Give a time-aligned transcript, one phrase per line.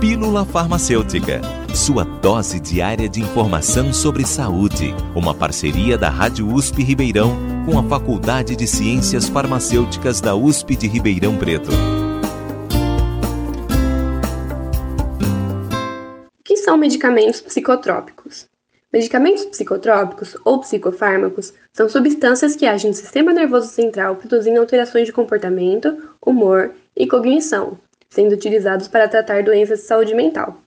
[0.00, 1.40] Pílula Farmacêutica,
[1.74, 4.94] sua dose diária de informação sobre saúde.
[5.14, 7.34] Uma parceria da Rádio USP Ribeirão
[7.64, 11.70] com a Faculdade de Ciências Farmacêuticas da USP de Ribeirão Preto.
[16.40, 18.46] O que são medicamentos psicotrópicos?
[18.92, 25.12] Medicamentos psicotrópicos ou psicofármacos são substâncias que agem no sistema nervoso central produzindo alterações de
[25.12, 27.78] comportamento, humor e cognição,
[28.08, 30.60] sendo utilizados para tratar doenças de saúde mental.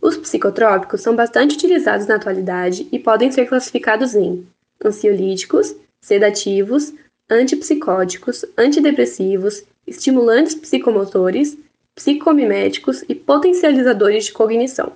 [0.00, 4.46] Os psicotrópicos são bastante utilizados na atualidade e podem ser classificados em
[4.84, 6.92] ansiolíticos, sedativos,
[7.30, 11.56] antipsicóticos, antidepressivos, estimulantes psicomotores,
[11.94, 14.92] psicomiméticos e potencializadores de cognição.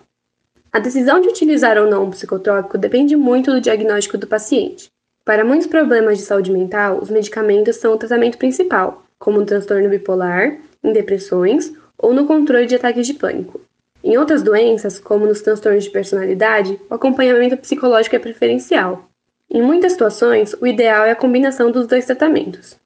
[0.70, 4.88] A decisão de utilizar ou não um psicotrópico depende muito do diagnóstico do paciente.
[5.24, 9.88] Para muitos problemas de saúde mental, os medicamentos são o tratamento principal, como no transtorno
[9.88, 13.60] bipolar, em depressões ou no controle de ataques de pânico.
[14.02, 19.08] Em outras doenças, como nos transtornos de personalidade, o acompanhamento psicológico é preferencial.
[19.50, 22.78] Em muitas situações, o ideal é a combinação dos dois tratamentos.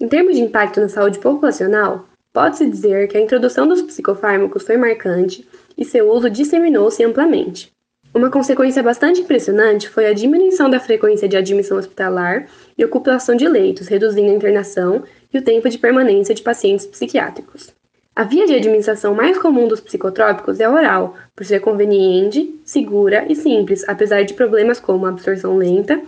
[0.00, 4.76] Em termos de impacto na saúde populacional, pode-se dizer que a introdução dos psicofármacos foi
[4.76, 5.46] marcante
[5.78, 7.72] e seu uso disseminou-se amplamente.
[8.16, 12.46] Uma consequência bastante impressionante foi a diminuição da frequência de admissão hospitalar
[12.76, 15.02] e ocupação de leitos, reduzindo a internação
[15.32, 17.75] e o tempo de permanência de pacientes psiquiátricos.
[18.16, 23.36] A via de administração mais comum dos psicotrópicos é oral, por ser conveniente, segura e
[23.36, 26.00] simples, apesar de problemas como a absorção lenta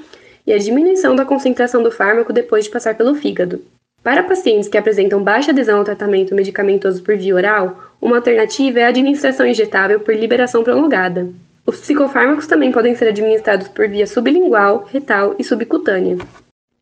[0.47, 3.61] e a diminuição da concentração do fármaco depois de passar pelo fígado.
[4.03, 8.85] Para pacientes que apresentam baixa adesão ao tratamento medicamentoso por via oral, uma alternativa é
[8.85, 11.29] a administração injetável por liberação prolongada.
[11.67, 16.17] Os psicofármacos também podem ser administrados por via sublingual, retal e subcutânea.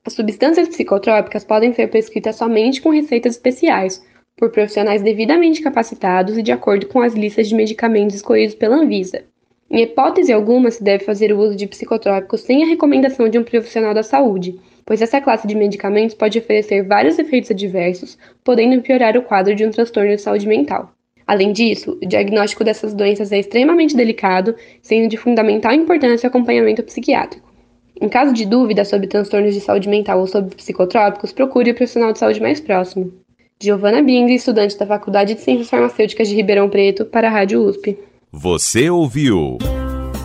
[0.04, 4.00] As substâncias psicotrópicas podem ser prescritas somente com receitas especiais,
[4.36, 9.24] por profissionais devidamente capacitados e de acordo com as listas de medicamentos escolhidos pela Anvisa.
[9.70, 13.42] Em hipótese alguma, se deve fazer o uso de psicotrópicos sem a recomendação de um
[13.42, 19.16] profissional da saúde, pois essa classe de medicamentos pode oferecer vários efeitos adversos, podendo piorar
[19.16, 20.92] o quadro de um transtorno de saúde mental.
[21.26, 26.84] Além disso, o diagnóstico dessas doenças é extremamente delicado, sendo de fundamental importância o acompanhamento
[26.84, 27.52] psiquiátrico.
[28.00, 32.12] Em caso de dúvida sobre transtornos de saúde mental ou sobre psicotrópicos, procure o profissional
[32.12, 33.12] de saúde mais próximo.
[33.60, 37.96] Giovana Bing, estudante da Faculdade de Ciências Farmacêuticas de Ribeirão Preto, para a Rádio USP.
[38.30, 39.56] Você ouviu